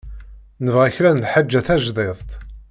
[0.63, 2.31] Nebɣa kra n lḥaǧa tajdidt.